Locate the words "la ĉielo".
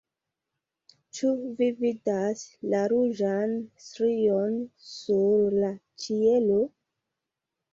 5.63-6.59